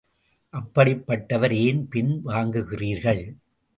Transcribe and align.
அப்படிப்பட்டவர் 0.53 1.53
ஏன் 1.57 1.87
பின் 1.87 2.21
வாங்குகிறீர்கள். 2.25 3.23